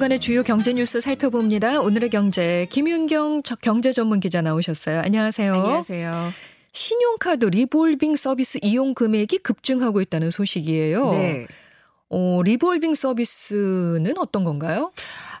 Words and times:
주간의 0.00 0.18
주요 0.18 0.42
경제 0.42 0.72
뉴스 0.72 0.98
살펴봅니다. 0.98 1.78
오늘의 1.80 2.08
경제 2.08 2.66
김윤경 2.70 3.42
경제 3.60 3.92
전문 3.92 4.18
기자 4.18 4.40
나오셨어요. 4.40 4.98
안녕하세요. 5.00 5.52
안녕하세요. 5.52 6.32
신용카드 6.72 7.44
리볼빙 7.44 8.16
서비스 8.16 8.58
이용 8.62 8.94
금액이 8.94 9.40
급증하고 9.40 10.00
있다는 10.00 10.30
소식이에요. 10.30 11.10
네. 11.10 11.46
어, 12.08 12.40
리볼빙 12.42 12.94
서비스는 12.94 14.16
어떤 14.16 14.42
건가요? 14.42 14.90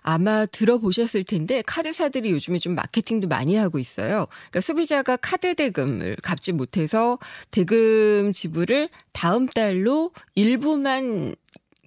아마 0.02 0.44
들어보셨을 0.44 1.24
텐데 1.24 1.62
카드사들이 1.64 2.30
요즘에 2.30 2.58
좀 2.58 2.74
마케팅도 2.74 3.28
많이 3.28 3.56
하고 3.56 3.78
있어요. 3.78 4.26
그러니까 4.50 4.60
소비자가 4.60 5.16
카드 5.16 5.54
대금을 5.54 6.16
갚지 6.22 6.52
못해서 6.52 7.18
대금 7.50 8.34
지불을 8.34 8.90
다음 9.12 9.46
달로 9.46 10.10
일부만 10.34 11.34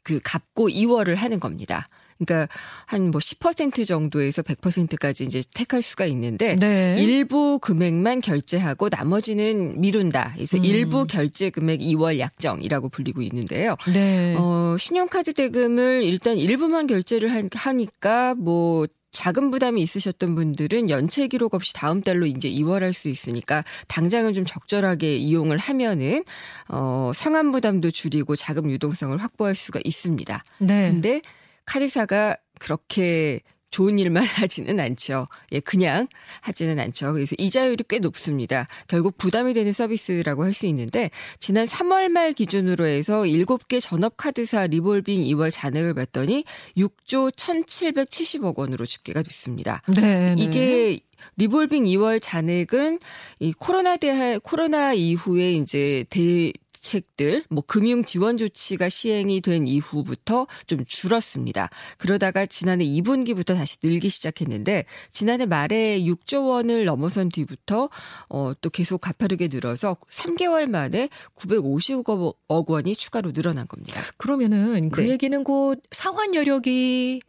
그 0.01 0.19
갚고 0.23 0.69
이월을 0.69 1.17
하는 1.17 1.39
겁니다. 1.39 1.87
그러니까 2.19 2.47
한 2.85 3.03
뭐 3.11 3.19
10% 3.19 3.85
정도에서 3.85 4.41
100%까지 4.41 5.23
이제 5.25 5.41
택할 5.53 5.81
수가 5.81 6.05
있는데 6.05 6.55
네. 6.55 6.95
일부 6.99 7.59
금액만 7.59 8.21
결제하고 8.21 8.89
나머지는 8.89 9.79
미룬다. 9.81 10.31
그래서 10.35 10.57
음. 10.57 10.65
일부 10.65 11.05
결제 11.05 11.49
금액 11.49 11.79
2월 11.81 12.17
약정이라고 12.19 12.89
불리고 12.89 13.21
있는데요. 13.21 13.75
네. 13.93 14.35
어, 14.37 14.75
신용카드 14.79 15.33
대금을 15.33 16.03
일단 16.03 16.37
일부만 16.37 16.87
결제를 16.87 17.31
하- 17.31 17.43
하니까 17.53 18.35
뭐 18.35 18.87
자금 19.11 19.51
부담이 19.51 19.79
있으셨던 19.83 20.33
분들은 20.33 20.89
연체 20.89 21.27
기록 21.27 21.53
없이 21.53 21.71
다음 21.73 22.01
달로 22.01 22.25
이제 22.25 22.49
이월할 22.49 22.93
수 22.93 23.09
있으니까 23.09 23.63
당장은 23.87 24.33
좀 24.33 24.43
적절하게 24.43 25.17
이용을 25.17 25.59
하면은 25.59 26.23
어 26.67 27.11
상환 27.13 27.51
부담도 27.51 27.91
줄이고 27.91 28.35
자금 28.35 28.71
유동성을 28.71 29.15
확보할 29.19 29.53
수가 29.53 29.81
있습니다. 29.83 30.43
네. 30.59 30.89
근데 30.89 31.21
카드사가 31.65 32.37
그렇게 32.59 33.41
좋은 33.73 33.97
일만 33.97 34.21
하지는 34.37 34.79
않죠. 34.79 35.27
예, 35.51 35.59
그냥 35.59 36.07
하지는 36.41 36.79
않죠. 36.79 37.13
그래서 37.13 37.35
이자율이 37.39 37.85
꽤 37.89 37.97
높습니다. 37.97 38.67
결국 38.87 39.17
부담이 39.17 39.53
되는 39.53 39.73
서비스라고 39.73 40.43
할 40.43 40.53
수 40.53 40.67
있는데 40.67 41.09
지난 41.39 41.65
3월 41.65 42.09
말 42.09 42.33
기준으로 42.33 42.85
해서 42.85 43.23
7개 43.23 43.81
전업 43.81 44.15
카드사 44.17 44.67
리볼빙 44.67 45.23
이월 45.23 45.49
잔액을 45.51 45.95
봤더니 45.95 46.43
6조 46.77 47.31
1,770억 47.31 48.55
원으로 48.59 48.85
집계가 48.85 49.23
됐습니다. 49.23 49.81
네. 49.87 50.35
네. 50.35 50.43
이게 50.43 50.99
리볼빙 51.37 51.85
이월 51.85 52.21
잔액은 52.21 52.99
이 53.39 53.53
코로나 53.53 53.97
대하 53.97 54.37
코로나 54.37 54.93
이후에 54.93 55.53
이제 55.53 56.05
대 56.11 56.51
책들 56.83 57.45
뭐 57.49 57.63
금융 57.65 58.03
지원 58.03 58.37
조치가 58.37 58.89
시행이 58.89 59.41
된 59.41 59.67
이후부터 59.67 60.47
좀 60.67 60.85
줄었습니다. 60.85 61.69
그러다가 61.97 62.45
지난해 62.45 62.85
2분기부터 62.85 63.55
다시 63.55 63.77
늘기 63.81 64.09
시작했는데 64.09 64.85
지난해 65.11 65.45
말에 65.45 65.99
6조 66.01 66.49
원을 66.49 66.85
넘어선 66.85 67.29
뒤부터 67.29 67.89
어 68.29 68.53
또 68.61 68.69
계속 68.69 68.99
가파르게 68.99 69.49
늘어서 69.49 69.97
3개월 70.09 70.67
만에 70.67 71.09
950억 71.35 72.69
원이 72.69 72.95
추가로 72.95 73.33
늘어난 73.33 73.67
겁니다. 73.67 74.01
그러면은 74.17 74.89
그 74.89 75.01
네. 75.01 75.09
얘기는 75.09 75.43
곧 75.43 75.81
상환 75.91 76.35
여력이 76.35 77.21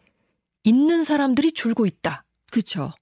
있는 0.64 1.04
사람들이 1.04 1.52
줄고 1.52 1.86
있다. 1.86 2.24
그렇죠. 2.50 2.92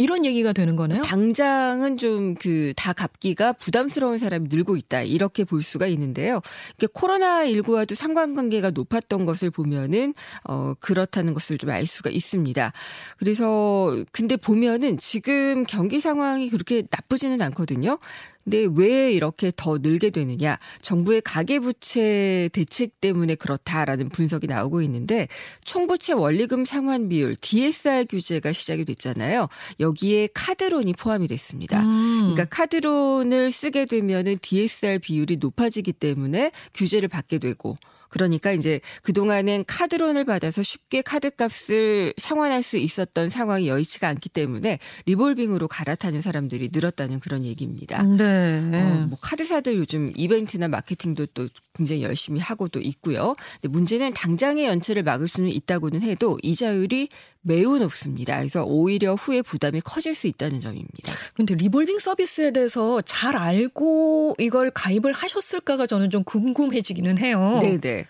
이런 0.00 0.24
얘기가 0.24 0.52
되는 0.54 0.76
거네요. 0.76 1.02
당장은 1.02 1.96
좀 1.98 2.34
그 2.40 2.72
다 2.76 2.92
갚기가 2.92 3.52
부담스러운 3.54 4.16
사람이 4.18 4.48
늘고 4.50 4.76
있다 4.76 5.02
이렇게 5.02 5.44
볼 5.44 5.62
수가 5.62 5.86
있는데요. 5.88 6.40
이게 6.78 6.86
코로나 6.92 7.44
19와도 7.44 7.94
상관관계가 7.94 8.70
높았던 8.70 9.26
것을 9.26 9.50
보면은 9.50 10.14
어 10.44 10.74
그렇다는 10.80 11.34
것을 11.34 11.58
좀 11.58 11.70
알 11.70 11.86
수가 11.86 12.10
있습니다. 12.10 12.72
그래서 13.18 13.96
근데 14.12 14.36
보면은 14.36 14.98
지금 14.98 15.64
경기 15.64 16.00
상황이 16.00 16.48
그렇게 16.50 16.82
나쁘지는 16.90 17.40
않거든요. 17.42 17.98
근데 18.44 18.66
왜 18.74 19.12
이렇게 19.12 19.52
더 19.54 19.78
늘게 19.78 20.10
되느냐? 20.10 20.58
정부의 20.80 21.20
가계부채 21.22 22.50
대책 22.52 23.00
때문에 23.00 23.34
그렇다라는 23.34 24.08
분석이 24.08 24.46
나오고 24.46 24.82
있는데 24.82 25.28
총부채 25.64 26.14
원리금 26.14 26.64
상환 26.64 27.08
비율 27.08 27.36
DSR 27.36 28.06
규제가 28.06 28.52
시작이 28.52 28.84
됐잖아요. 28.84 29.48
여기에 29.78 30.30
카드론이 30.34 30.94
포함이 30.94 31.28
됐습니다. 31.28 31.82
음. 31.82 32.32
그러니까 32.34 32.44
카드론을 32.46 33.50
쓰게 33.50 33.86
되면은 33.86 34.38
DSR 34.40 34.98
비율이 35.00 35.36
높아지기 35.36 35.92
때문에 35.92 36.50
규제를 36.74 37.08
받게 37.08 37.38
되고 37.38 37.76
그러니까 38.10 38.52
이제 38.52 38.80
그동안엔 39.02 39.64
카드론을 39.66 40.24
받아서 40.24 40.62
쉽게 40.62 41.00
카드값을 41.02 42.12
상환할 42.18 42.62
수 42.62 42.76
있었던 42.76 43.30
상황이 43.30 43.68
여의치가 43.68 44.08
않기 44.08 44.28
때문에 44.28 44.78
리볼빙으로 45.06 45.68
갈아타는 45.68 46.20
사람들이 46.20 46.70
늘었다는 46.72 47.20
그런 47.20 47.44
얘기입니다. 47.44 48.02
네. 48.02 48.60
어, 48.74 49.06
뭐 49.08 49.18
카드사들 49.20 49.76
요즘 49.76 50.12
이벤트나 50.16 50.68
마케팅도 50.68 51.26
또 51.26 51.48
굉장히 51.74 52.02
열심히 52.02 52.40
하고도 52.40 52.80
있고요. 52.80 53.34
근데 53.60 53.68
문제는 53.68 54.12
당장의 54.12 54.66
연체를 54.66 55.02
막을 55.02 55.28
수는 55.28 55.48
있다고는 55.48 56.02
해도 56.02 56.38
이자율이 56.42 57.08
매우 57.42 57.78
높습니다. 57.78 58.38
그래서 58.38 58.64
오히려 58.64 59.14
후에 59.14 59.42
부담이 59.42 59.80
커질 59.80 60.14
수 60.14 60.26
있다는 60.26 60.60
점입니다. 60.60 61.12
근데 61.34 61.54
리볼빙 61.54 61.98
서비스에 61.98 62.50
대해서 62.50 63.00
잘 63.02 63.36
알고 63.36 64.36
이걸 64.38 64.70
가입을 64.70 65.12
하셨을까가 65.12 65.86
저는 65.86 66.10
좀 66.10 66.22
궁금해지기는 66.24 67.18
해요. 67.18 67.58
네네. 67.62 68.06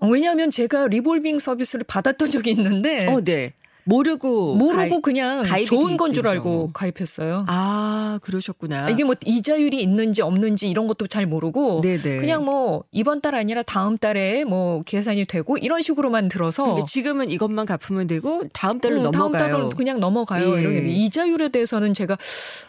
어, 0.00 0.06
왜냐하면 0.06 0.50
제가 0.50 0.86
리볼빙 0.86 1.38
서비스를 1.40 1.84
받았던 1.88 2.30
적이 2.30 2.52
있는데 2.52 3.08
어, 3.08 3.20
네. 3.20 3.52
모르고 3.88 4.54
모르고 4.56 4.76
가입- 4.76 5.02
그냥 5.02 5.42
좋은 5.66 5.96
건 5.96 6.12
줄 6.12 6.28
알고. 6.28 6.70
가입했어요. 6.72 7.44
아, 7.48 8.18
그러셨구나. 8.22 8.90
이게 8.90 9.02
뭐 9.04 9.14
이자율이 9.24 9.80
있는지 9.82 10.20
없는지 10.22 10.68
이런 10.68 10.86
것도 10.86 11.06
잘 11.06 11.26
모르고 11.26 11.80
네네. 11.80 12.20
그냥 12.20 12.44
뭐 12.44 12.84
이번 12.92 13.20
달 13.20 13.34
아니라 13.34 13.62
다음 13.62 13.96
달에 13.96 14.44
뭐 14.44 14.82
계산이 14.82 15.24
되고 15.24 15.56
이런 15.56 15.80
식으로만 15.82 16.28
들어서 16.28 16.64
그러니까 16.64 16.86
지금은 16.86 17.30
이것만 17.30 17.64
갚으면 17.66 18.06
되고 18.06 18.42
다음 18.52 18.80
달로 18.80 18.96
음, 19.00 19.02
다음 19.10 19.12
넘어가요. 19.32 19.52
달은 19.52 19.70
그냥 19.70 20.00
넘어가요. 20.00 20.56
예. 20.56 20.60
이렇게 20.60 20.88
이자율에 20.88 21.48
대해서는 21.48 21.94
제가 21.94 22.16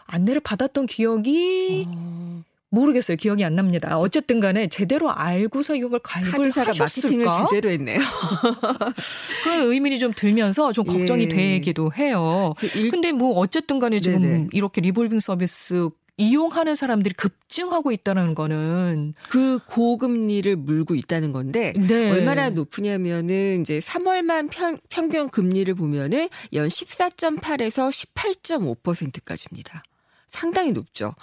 안내를 0.08 0.40
받았던 0.42 0.86
기억이 0.86 1.86
어, 1.90 2.42
모르겠어요. 2.72 3.18
기억이 3.18 3.44
안 3.44 3.56
납니다. 3.56 3.98
어쨌든 3.98 4.40
간에 4.40 4.68
제대로 4.68 5.12
알고서 5.12 5.76
이걸 5.76 6.00
가입을 6.00 6.32
카드사가 6.32 6.74
마케팅을? 6.78 7.28
제대로 7.50 7.70
했네요. 7.72 8.00
그런 9.44 9.72
의문이 9.72 10.00
좀 10.00 10.14
들면서 10.16 10.72
좀 10.72 10.86
걱정이 10.86 11.24
예. 11.24 11.28
되기도 11.30 11.92
해요. 11.94 12.54
그 12.58 12.68
일- 12.78 12.92
근데 12.92 13.12
뭐 13.12 13.38
어쨌든 13.40 13.80
간에 13.80 14.00
지금 14.00 14.22
네네. 14.22 14.48
이렇게 14.54 14.82
리볼빙 14.82 15.20
서비스 15.20 15.90
이용하는 16.18 16.76
사람들이 16.76 17.16
급증하고 17.16 17.94
있다는 17.94 18.36
거는 18.36 19.14
그 19.30 19.58
고금리를 19.66 20.54
물고 20.58 20.94
있다는 20.94 21.32
건데 21.32 21.74
네. 21.78 22.12
얼마나 22.12 22.50
높으냐면은 22.50 23.62
이제 23.62 23.80
3월만 23.80 24.50
평, 24.52 24.78
평균 24.90 25.30
금리를 25.30 25.74
보면은 25.76 26.28
연 26.54 26.68
14.8에서 26.68 27.90
18.5%까지입니다. 27.90 29.82
상당히 30.28 30.72
높죠. 30.74 31.14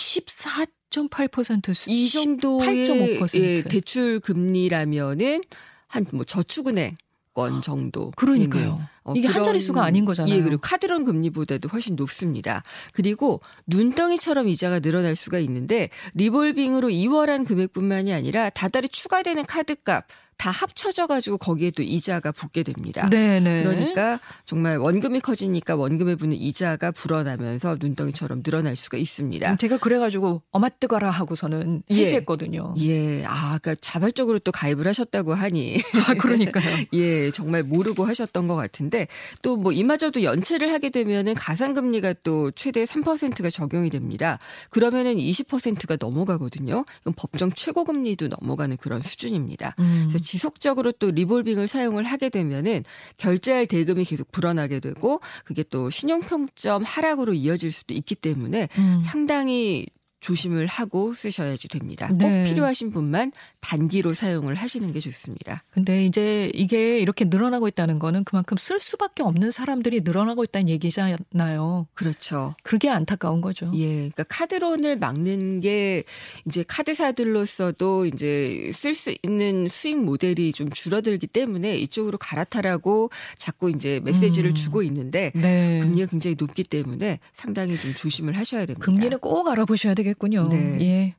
14.8% 1.09 1.75
수. 1.75 1.91
이 1.91 2.09
정도의 2.09 2.87
18.5%. 2.87 3.39
예, 3.39 3.63
대출 3.63 4.21
금리라면은 4.21 5.43
한 5.89 6.07
뭐 6.13 6.25
저축은행 6.25 6.97
건 7.35 7.63
정도. 7.63 8.11
그러니까요. 8.17 8.81
어, 9.07 9.15
이게 9.15 9.29
한 9.29 9.45
자릿수가 9.45 9.83
아닌 9.83 10.05
거잖아요. 10.05 10.35
예, 10.35 10.43
그리고 10.43 10.61
카드론 10.61 11.05
금리보다도 11.05 11.69
훨씬 11.69 11.97
높습니다. 11.97 12.63
그리고 12.93 13.41
눈덩이처럼 13.67 14.49
이자가 14.49 14.81
늘어날 14.81 15.17
수가 15.17 15.39
있는데 15.39 15.89
리볼빙으로 16.15 16.89
2월한 16.89 17.47
금액뿐만이 17.47 18.13
아니라 18.13 18.51
다달이 18.51 18.89
추가되는 18.89 19.47
카드값 19.47 20.07
다 20.39 20.51
합쳐져 20.51 21.07
가지고 21.07 21.39
거기에 21.39 21.71
또 21.71 21.83
이자가 21.83 22.31
붙게 22.33 22.63
됩니다. 22.63 23.09
네네. 23.09 23.65
그러니까 23.65 24.21
정말 24.45 24.77
원금이 24.77 25.21
커지니까 25.21 25.77
원금에 25.77 26.15
붙는 26.17 26.37
이자가 26.37 26.91
불어나면서 26.91 27.79
눈덩이처럼 27.81 28.43
늘어날 28.43 28.77
수가 28.77 28.99
있습니다. 28.99 29.57
제가 29.57 29.79
그래가지고 29.79 30.43
어마 30.51 30.69
뜨거라 30.69 31.11
하고서는 31.11 31.83
예. 31.91 32.03
해지했거든요. 32.03 32.75
예, 32.79 33.25
아, 33.25 33.59
그러니까 33.59 33.77
자발적으로 33.81 34.39
또 34.39 34.53
가입을 34.53 34.87
하셨다고 34.87 35.35
하니 35.35 35.79
아, 36.07 36.15
그러니까요. 36.15 36.85
예, 36.93 37.31
정말 37.31 37.63
모르고 37.63 38.05
하셨던 38.05 38.47
것 38.47 38.57
같은데 38.57 38.96
또 39.43 39.57
뭐 39.67 39.73
이마저도 39.73 40.23
연체를 40.23 40.73
하게 40.73 40.91
되면은 40.91 41.35
가상금리가 41.35 42.15
또 42.23 42.51
최대 42.53 42.85
3%가 42.85 43.51
적용이 43.51 43.91
됩니다. 43.91 44.39
그러면은 44.71 45.17
20%가 45.17 45.97
넘어가거든요. 45.99 46.85
이건 47.01 47.15
법정 47.17 47.51
최고금리도 47.51 48.29
넘어가는 48.29 48.77
그런 48.77 49.03
수준입니다. 49.03 49.75
음. 49.81 50.07
그래서 50.09 50.23
지속적으로 50.23 50.93
또 50.93 51.11
리볼빙을 51.11 51.67
사용을 51.67 52.05
하게 52.05 52.29
되면은 52.29 52.85
결제할 53.17 53.67
대금이 53.67 54.05
계속 54.05 54.31
불어나게 54.31 54.79
되고 54.79 55.21
그게 55.45 55.65
또 55.65 55.91
신용평점 55.91 56.85
하락으로 56.85 57.35
이어질 57.35 57.73
수도 57.73 57.93
있기 57.95 58.15
때문에 58.15 58.69
음. 58.79 59.01
상당히 59.03 59.87
조심을 60.21 60.67
하고 60.67 61.15
쓰셔야지 61.15 61.69
됩니다. 61.69 62.09
꼭 62.09 62.19
네. 62.19 62.45
필요하신 62.45 62.91
분만 62.91 63.33
단기로 63.61 64.15
사용을 64.15 64.55
하시는 64.55 64.93
게 64.93 65.01
좋습니다. 65.01 65.63
근데 65.71 66.05
이제 66.05 66.51
이게 66.55 66.99
이렇게 66.99 67.27
늘어나고 67.27 67.69
있다는 67.69 67.99
거는 67.99 68.25
그만큼 68.25 68.57
쓸 68.57 68.81
수밖에 68.81 69.23
없는 69.23 69.51
사람들이 69.51 70.01
늘어나고 70.01 70.45
있다는 70.45 70.69
얘기잖아요. 70.69 71.87
그렇죠. 71.95 72.55
그게 72.63 72.89
안타까운 72.89 73.41
거죠. 73.41 73.71
예, 73.75 73.95
그러니까 73.95 74.25
카드론을 74.25 74.99
막는 74.99 75.61
게 75.61 76.05
이제 76.47 76.65
카드사들로서도 76.67 78.07
이제 78.07 78.71
쓸 78.75 78.95
수 78.95 79.15
있는 79.23 79.69
수익 79.69 80.03
모델이 80.03 80.53
좀 80.53 80.71
줄어들기 80.71 81.27
때문에 81.27 81.77
이쪽으로 81.77 82.19
갈아타라고 82.19 83.11
자꾸 83.37 83.71
이제 83.71 84.01
메시지를 84.05 84.51
음. 84.51 84.55
주고 84.55 84.83
있는데 84.83 85.31
네. 85.35 85.81
금리가 85.81 86.07
굉장히 86.11 86.37
높기 86.39 86.65
때문에 86.65 87.21
상당히 87.33 87.79
좀 87.79 87.95
조심을 87.95 88.37
하셔야 88.37 88.67
됩니다. 88.67 88.85
금리는 88.85 89.19
꼭 89.19 89.49
알아보셔야 89.49 89.95
되겠 89.95 90.06
군요. 90.15 90.49
네. 90.49 90.79
예. 90.81 91.15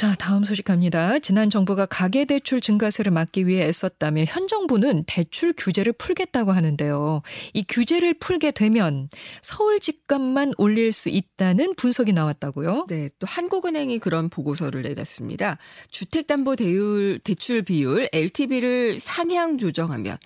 자, 0.00 0.14
다음 0.14 0.44
소식 0.44 0.64
갑니다. 0.64 1.18
지난 1.18 1.50
정부가 1.50 1.84
가계대출 1.84 2.62
증가세를 2.62 3.12
막기 3.12 3.46
위해 3.46 3.66
애썼다며 3.66 4.24
현 4.26 4.48
정부는 4.48 5.04
대출 5.06 5.52
규제를 5.54 5.92
풀겠다고 5.92 6.52
하는데요. 6.52 7.20
이 7.52 7.64
규제를 7.68 8.14
풀게 8.14 8.52
되면 8.52 9.08
서울 9.42 9.78
집값만 9.78 10.54
올릴 10.56 10.92
수 10.92 11.10
있다는 11.10 11.74
분석이 11.74 12.14
나왔다고요? 12.14 12.86
네, 12.88 13.10
또 13.18 13.26
한국은행이 13.26 13.98
그런 13.98 14.30
보고서를 14.30 14.82
내놨습니다. 14.82 15.58
주택담보대출 15.90 17.20
대출 17.22 17.60
비율 17.62 18.08
LTV를 18.12 19.00
상향 19.00 19.58
조정하면 19.58 20.16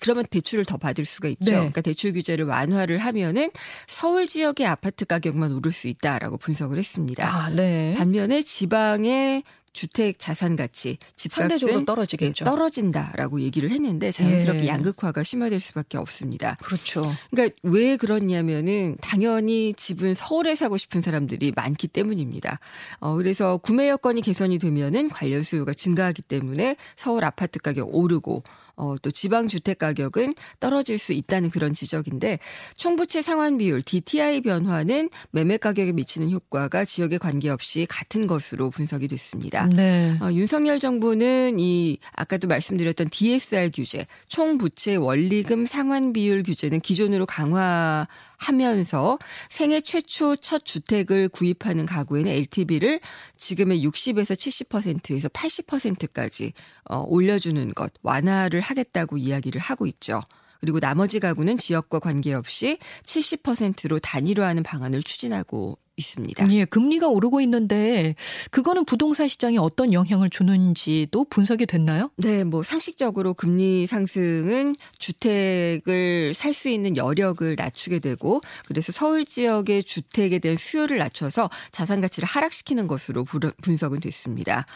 그러면 0.00 0.24
대출을 0.30 0.64
더 0.64 0.76
받을 0.76 1.04
수가 1.04 1.28
있죠. 1.28 1.44
네. 1.44 1.50
그러니까 1.52 1.80
대출 1.80 2.12
규제를 2.12 2.46
완화를 2.46 2.98
하면은 2.98 3.50
서울 3.86 4.26
지역의 4.26 4.66
아파트 4.66 5.04
가격만 5.04 5.52
오를 5.52 5.72
수 5.72 5.88
있다라고 5.88 6.38
분석을 6.38 6.78
했습니다. 6.78 7.26
아, 7.26 7.50
네. 7.50 7.94
반면에 7.96 8.42
지방의 8.42 9.42
주택 9.74 10.20
자산 10.20 10.54
가치, 10.56 10.98
집값은 11.16 11.80
예, 11.80 11.84
떨어지겠죠. 11.84 12.44
떨어진다라고 12.44 13.40
얘기를 13.40 13.70
했는데 13.70 14.12
자연스럽게 14.12 14.62
예. 14.62 14.68
양극화가 14.68 15.22
심화될 15.24 15.58
수밖에 15.60 15.98
없습니다. 15.98 16.56
그렇죠. 16.62 17.12
그러니까 17.30 17.56
왜 17.64 17.96
그렇냐면은 17.96 18.96
당연히 19.00 19.74
집은 19.74 20.14
서울에 20.14 20.54
사고 20.54 20.76
싶은 20.76 21.02
사람들이 21.02 21.52
많기 21.56 21.88
때문입니다. 21.88 22.60
어 23.00 23.16
그래서 23.16 23.56
구매 23.58 23.88
여건이 23.88 24.22
개선이 24.22 24.60
되면은 24.60 25.08
관련 25.08 25.42
수요가 25.42 25.74
증가하기 25.74 26.22
때문에 26.22 26.76
서울 26.96 27.24
아파트 27.24 27.58
가격 27.58 27.92
오르고 27.92 28.44
어, 28.76 28.96
또 29.02 29.10
지방 29.10 29.48
주택 29.48 29.78
가격은 29.78 30.34
떨어질 30.60 30.98
수 30.98 31.12
있다는 31.12 31.50
그런 31.50 31.72
지적인데 31.72 32.38
총부채 32.76 33.22
상환 33.22 33.58
비율 33.58 33.82
DTI 33.82 34.40
변화는 34.42 35.10
매매 35.30 35.56
가격에 35.56 35.92
미치는 35.92 36.30
효과가 36.30 36.84
지역에 36.84 37.18
관계없이 37.18 37.86
같은 37.88 38.26
것으로 38.26 38.70
분석이 38.70 39.08
됐습니다. 39.08 39.66
네. 39.68 40.16
어, 40.20 40.32
윤석열 40.32 40.80
정부는 40.80 41.58
이 41.60 41.98
아까도 42.12 42.48
말씀드렸던 42.48 43.08
DSR 43.10 43.70
규제, 43.74 44.06
총부채 44.28 44.96
원리금 44.96 45.66
상환 45.66 46.12
비율 46.12 46.42
규제는 46.42 46.80
기존으로 46.80 47.26
강화 47.26 48.06
하면서 48.36 49.18
생애 49.48 49.80
최초 49.80 50.36
첫 50.36 50.64
주택을 50.64 51.28
구입하는 51.28 51.86
가구에는 51.86 52.30
LTV를 52.30 53.00
지금의 53.36 53.84
60에서 53.86 54.34
70%에서 54.34 55.28
80%까지 55.28 56.52
어, 56.84 57.04
올려주는 57.06 57.74
것 57.74 57.92
완화를 58.02 58.60
하겠다고 58.60 59.16
이야기를 59.16 59.60
하고 59.60 59.86
있죠. 59.86 60.22
그리고 60.60 60.80
나머지 60.80 61.20
가구는 61.20 61.56
지역과 61.56 61.98
관계없이 61.98 62.78
70%로 63.02 63.98
단일화하는 63.98 64.62
방안을 64.62 65.02
추진하고 65.02 65.78
있습니다. 65.96 66.46
예, 66.52 66.64
금리가 66.64 67.08
오르고 67.08 67.40
있는데 67.42 68.14
그거는 68.50 68.84
부동산 68.84 69.28
시장에 69.28 69.58
어떤 69.58 69.92
영향을 69.92 70.28
주는지도 70.30 71.24
분석이 71.30 71.66
됐나요? 71.66 72.10
네, 72.16 72.42
뭐 72.44 72.62
상식적으로 72.62 73.34
금리 73.34 73.86
상승은 73.86 74.76
주택을 74.98 76.32
살 76.34 76.54
수 76.54 76.68
있는 76.68 76.96
여력을 76.96 77.54
낮추게 77.56 77.98
되고 77.98 78.40
그래서 78.66 78.92
서울 78.92 79.24
지역의 79.24 79.82
주택에 79.82 80.38
대한 80.38 80.56
수요를 80.56 80.98
낮춰서 80.98 81.50
자산 81.72 82.00
가치를 82.00 82.26
하락시키는 82.28 82.86
것으로 82.86 83.24
부- 83.24 83.40
분석은 83.60 83.98
됐습니다. 84.00 84.66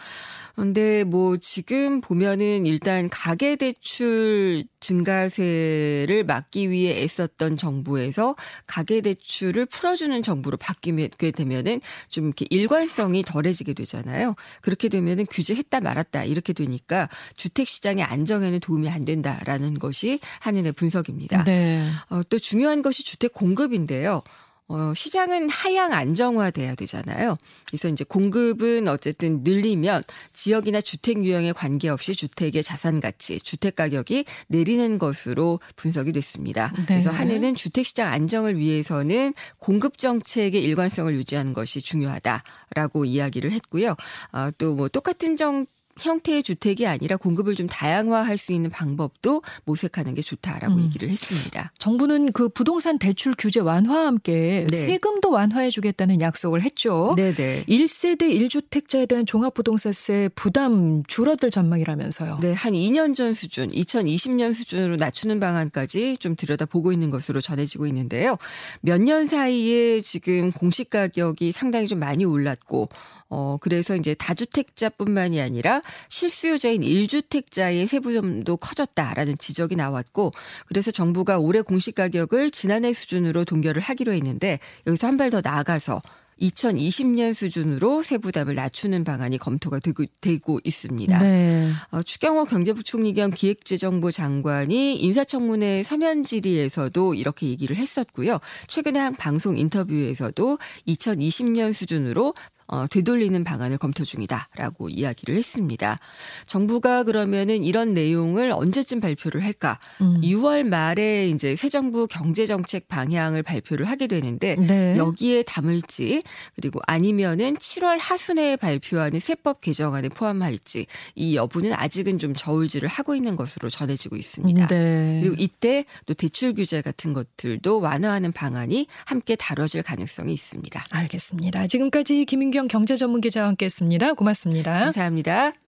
근데 0.55 1.05
뭐 1.05 1.37
지금 1.37 2.01
보면은 2.01 2.65
일단 2.65 3.07
가계 3.09 3.55
대출 3.55 4.65
증가세를 4.81 6.25
막기 6.25 6.69
위해 6.69 7.01
애썼던 7.03 7.55
정부에서 7.55 8.35
가계 8.67 8.99
대출을 9.01 9.65
풀어주는 9.67 10.21
정부로 10.21 10.57
바뀌 10.57 10.91
게 11.09 11.31
되면은 11.31 11.81
좀 12.07 12.25
이렇게 12.25 12.45
일관성이 12.49 13.23
덜해지게 13.23 13.73
되잖아요. 13.73 14.35
그렇게 14.61 14.89
되면은 14.89 15.25
규제했다 15.29 15.81
말았다 15.81 16.23
이렇게 16.23 16.53
되니까 16.53 17.09
주택 17.35 17.67
시장의 17.67 18.03
안정에는 18.03 18.59
도움이 18.59 18.89
안 18.89 19.05
된다라는 19.05 19.79
것이 19.79 20.19
한은의 20.39 20.73
분석입니다. 20.73 21.43
네. 21.43 21.83
어, 22.09 22.21
또 22.29 22.39
중요한 22.39 22.81
것이 22.81 23.03
주택 23.03 23.33
공급인데요. 23.33 24.21
어, 24.69 24.93
시장은 24.95 25.49
하향 25.49 25.93
안정화돼야 25.93 26.75
되잖아요. 26.75 27.37
그래서 27.67 27.89
이제 27.89 28.03
공급은 28.05 28.87
어쨌든 28.87 29.41
늘리면 29.43 30.03
지역이나 30.33 30.81
주택 30.81 31.23
유형에 31.23 31.51
관계없이 31.51 32.15
주택의 32.15 32.63
자산 32.63 32.99
가치, 32.99 33.39
주택 33.39 33.75
가격이 33.75 34.25
내리는 34.47 34.97
것으로 34.97 35.59
분석이 35.75 36.13
됐습니다. 36.13 36.71
네. 36.77 36.85
그래서 36.85 37.09
한해는 37.09 37.55
주택 37.55 37.85
시장 37.85 38.11
안정을 38.11 38.57
위해서는 38.57 39.33
공급 39.57 39.97
정책의 39.97 40.63
일관성을 40.63 41.13
유지하는 41.15 41.53
것이 41.53 41.81
중요하다라고 41.81 43.05
이야기를 43.05 43.51
했고요. 43.51 43.95
아, 44.31 44.51
또 44.57 44.69
뭐 44.79 44.87
똑같은 44.87 45.35
정 45.35 45.65
형태의 45.99 46.43
주택이 46.43 46.87
아니라 46.87 47.17
공급을 47.17 47.55
좀 47.55 47.67
다양화할 47.67 48.37
수 48.37 48.53
있는 48.53 48.69
방법도 48.69 49.41
모색하는 49.65 50.13
게 50.15 50.21
좋다라고 50.21 50.75
음. 50.75 50.83
얘기를 50.85 51.09
했습니다. 51.09 51.71
정부는 51.79 52.31
그 52.31 52.49
부동산 52.49 52.97
대출 52.99 53.33
규제 53.37 53.59
완화와 53.59 54.05
함께 54.07 54.65
네. 54.69 54.77
세금도 54.77 55.31
완화해 55.31 55.69
주겠다는 55.69 56.21
약속을 56.21 56.61
했죠. 56.61 57.13
네 57.17 57.33
네. 57.33 57.65
1세대 57.67 58.21
1주택자에 58.23 59.07
대한 59.07 59.25
종합부동산세 59.25 60.29
부담 60.35 61.03
줄어들 61.07 61.51
전망이라면서요. 61.51 62.39
네, 62.41 62.53
한 62.53 62.73
2년 62.73 63.15
전 63.15 63.33
수준, 63.33 63.69
2020년 63.69 64.53
수준으로 64.53 64.95
낮추는 64.95 65.39
방안까지 65.39 66.17
좀 66.19 66.35
들여다보고 66.35 66.91
있는 66.91 67.09
것으로 67.09 67.41
전해지고 67.41 67.87
있는데요. 67.87 68.37
몇 68.81 68.99
년 68.99 69.25
사이에 69.27 70.01
지금 70.01 70.51
공시 70.51 70.83
가격이 70.83 71.53
상당히 71.53 71.87
좀 71.87 71.99
많이 71.99 72.25
올랐고, 72.25 72.89
어, 73.29 73.57
그래서 73.61 73.95
이제 73.95 74.13
다주택자뿐만이 74.15 75.39
아니라 75.39 75.81
실수요자인 76.09 76.81
1주택자의 76.81 77.87
세부담도 77.87 78.57
커졌다라는 78.57 79.37
지적이 79.37 79.75
나왔고, 79.75 80.31
그래서 80.67 80.91
정부가 80.91 81.37
올해 81.39 81.61
공시 81.61 81.91
가격을 81.91 82.49
지난해 82.51 82.91
수준으로 82.93 83.45
동결을 83.45 83.81
하기로 83.81 84.13
했는데, 84.13 84.59
여기서 84.87 85.07
한 85.07 85.17
발 85.17 85.29
더 85.29 85.41
나아가서 85.43 86.01
2020년 86.41 87.33
수준으로 87.33 88.01
세부담을 88.01 88.55
낮추는 88.55 89.03
방안이 89.03 89.37
검토가 89.37 89.79
되고, 89.79 90.05
되고 90.21 90.59
있습니다. 90.63 91.19
네. 91.19 91.69
어, 91.91 92.01
추경호 92.01 92.45
경제부총리 92.45 93.13
겸 93.13 93.29
기획재정부 93.31 94.11
장관이 94.11 94.95
인사청문회 94.95 95.83
서면 95.83 96.23
질의에서도 96.23 97.13
이렇게 97.13 97.47
얘기를 97.47 97.75
했었고요. 97.75 98.39
최근에 98.67 98.97
한 98.99 99.15
방송 99.15 99.57
인터뷰에서도 99.57 100.57
2020년 100.87 101.73
수준으로 101.73 102.33
어, 102.71 102.85
되돌리는 102.87 103.43
방안을 103.43 103.77
검토 103.77 104.03
중이다라고 104.03 104.89
이야기를 104.89 105.35
했습니다. 105.35 105.97
정부가 106.45 107.03
그러면은 107.03 107.63
이런 107.63 107.93
내용을 107.93 108.51
언제쯤 108.51 108.99
발표를 108.99 109.43
할까? 109.43 109.79
음. 110.01 110.21
6월 110.21 110.63
말에 110.63 111.29
이제 111.29 111.55
새 111.55 111.67
정부 111.69 112.07
경제 112.07 112.45
정책 112.45 112.87
방향을 112.87 113.41
발표를 113.41 113.85
하게 113.85 114.05
되는데 114.07 114.55
네. 114.55 114.95
여기에 114.97 115.43
담을지 115.43 116.21
그리고 116.55 116.79
아니면은 116.85 117.55
7월 117.55 117.97
하순에 117.99 118.55
발표하는 118.55 119.19
세법 119.19 119.61
개정안에 119.61 120.09
포함할지 120.09 120.85
이 121.15 121.35
여부는 121.35 121.73
아직은 121.73 122.19
좀 122.19 122.35
저울질을 122.35 122.87
하고 122.87 123.15
있는 123.15 123.35
것으로 123.35 123.69
전해지고 123.69 124.15
있습니다. 124.15 124.67
네. 124.67 125.19
그리고 125.21 125.35
이때 125.39 125.85
또 126.05 126.13
대출 126.13 126.53
규제 126.53 126.81
같은 126.81 127.13
것들도 127.13 127.79
완화하는 127.79 128.31
방안이 128.31 128.87
함께 129.05 129.35
다뤄질 129.35 129.81
가능성이 129.81 130.33
있습니다. 130.33 130.85
알겠습니다. 130.91 131.65
지금까지 131.67 132.25
김인 132.25 132.51
경 132.67 132.67
경제전문기자와 132.67 133.47
함께했습니다. 133.49 134.13
고맙습니다. 134.13 134.79
감사합니다. 134.79 135.59